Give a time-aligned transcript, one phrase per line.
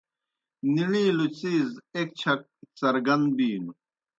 [0.73, 2.41] نِݨِیلوْ څِیز ایْک چھک
[2.77, 3.73] څرگن بِینوْ۔